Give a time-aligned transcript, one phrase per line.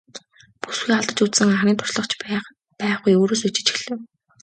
[0.63, 2.13] Бүсгүй алдаж үзсэн анхны туршлага ч
[2.81, 3.99] байхгүй өөрөөсөө ичиж эхлэв.